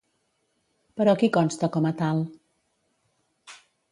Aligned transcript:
Però 1.01 1.13
qui 1.19 1.29
consta 1.35 1.69
com 1.77 1.87
a 1.89 1.93
tal? 2.01 2.23